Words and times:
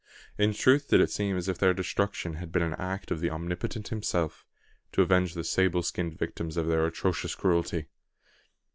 In 0.35 0.53
truth 0.53 0.87
did 0.87 0.99
it 0.99 1.11
seem 1.11 1.37
as 1.37 1.47
if 1.47 1.59
their 1.59 1.75
destruction 1.75 2.37
had 2.37 2.51
been 2.51 2.63
an 2.63 2.73
act 2.79 3.11
of 3.11 3.19
the 3.19 3.29
Omnipotent 3.29 3.89
Himself, 3.89 4.47
to 4.93 5.03
avenge 5.03 5.35
the 5.35 5.43
sable 5.43 5.83
skinned 5.83 6.17
victims 6.17 6.57
of 6.57 6.65
their 6.65 6.87
atrocious 6.87 7.35
cruelty! 7.35 7.85